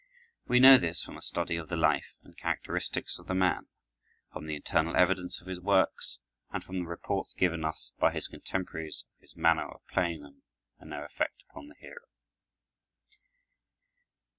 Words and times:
We 0.47 0.59
know 0.59 0.79
this 0.79 1.03
from 1.03 1.15
a 1.15 1.21
study 1.21 1.57
of 1.57 1.69
the 1.69 1.75
life 1.75 2.15
and 2.23 2.35
characteristics 2.35 3.19
of 3.19 3.27
the 3.27 3.35
man, 3.35 3.67
from 4.33 4.47
the 4.47 4.55
internal 4.55 4.95
evidence 4.95 5.39
of 5.39 5.45
his 5.45 5.59
works, 5.59 6.17
and 6.49 6.63
from 6.63 6.77
the 6.77 6.87
reports 6.87 7.35
given 7.35 7.63
us 7.63 7.91
by 7.99 8.11
his 8.11 8.27
contemporaries 8.27 9.05
of 9.17 9.21
his 9.21 9.35
manner 9.35 9.69
of 9.69 9.85
playing 9.87 10.23
them 10.23 10.41
and 10.79 10.91
their 10.91 11.05
effect 11.05 11.43
upon 11.47 11.67
the 11.67 11.75
hearer. 11.79 12.07